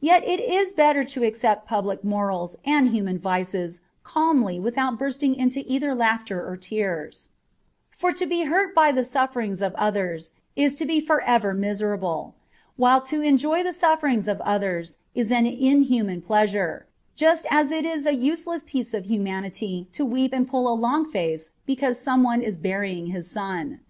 [0.00, 5.62] Yet it is better to accept public morals and human vices calmly without bursting into
[5.70, 7.28] either laughter or tears;
[7.90, 12.34] for to be hurt by the sufferings of others is to be for ever miserable,
[12.76, 17.84] while to enjoy the sufferings of others is an inhuman plea sure, just as it
[17.84, 22.22] is a useless piece of humanity to weep and pull a long face because some
[22.22, 23.80] one is burying his son.